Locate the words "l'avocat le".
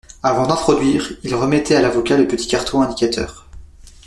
1.83-2.27